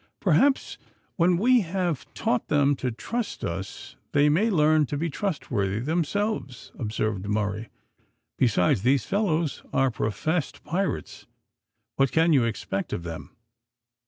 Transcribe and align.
"Perhaps 0.19 0.79
when 1.15 1.37
we 1.37 1.59
have 1.61 2.11
taught 2.15 2.47
them 2.47 2.75
to 2.77 2.89
trust 2.89 3.43
us 3.45 3.95
they 4.13 4.29
may 4.29 4.49
learn 4.49 4.87
to 4.87 4.97
be 4.97 5.11
trustworthy 5.11 5.77
themselves," 5.77 6.71
observed 6.79 7.27
Murray; 7.27 7.69
"besides, 8.35 8.81
these 8.81 9.05
fellows 9.05 9.61
are 9.71 9.91
professed 9.91 10.63
pirates. 10.63 11.27
What 11.97 12.11
can 12.11 12.33
you 12.33 12.45
expect 12.45 12.93
of 12.93 13.03
them?" 13.03 13.35